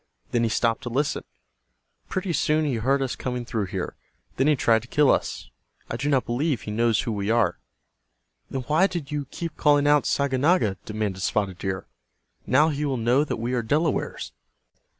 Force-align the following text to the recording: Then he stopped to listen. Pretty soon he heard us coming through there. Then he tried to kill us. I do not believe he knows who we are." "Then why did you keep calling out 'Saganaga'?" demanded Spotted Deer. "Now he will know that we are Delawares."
Then 0.31 0.41
he 0.41 0.49
stopped 0.49 0.81
to 0.81 0.89
listen. 0.89 1.23
Pretty 2.09 2.33
soon 2.33 2.65
he 2.65 2.77
heard 2.77 3.03
us 3.03 3.15
coming 3.15 3.45
through 3.45 3.67
there. 3.67 3.95
Then 4.37 4.47
he 4.47 4.55
tried 4.55 4.81
to 4.81 4.87
kill 4.87 5.11
us. 5.11 5.51
I 5.91 5.95
do 5.95 6.09
not 6.09 6.25
believe 6.25 6.61
he 6.61 6.71
knows 6.71 7.01
who 7.01 7.11
we 7.11 7.29
are." 7.29 7.59
"Then 8.49 8.61
why 8.63 8.87
did 8.87 9.11
you 9.11 9.25
keep 9.29 9.55
calling 9.57 9.85
out 9.85 10.07
'Saganaga'?" 10.07 10.77
demanded 10.85 11.21
Spotted 11.21 11.59
Deer. 11.59 11.85
"Now 12.47 12.69
he 12.69 12.83
will 12.83 12.97
know 12.97 13.23
that 13.23 13.37
we 13.37 13.53
are 13.53 13.61
Delawares." 13.61 14.31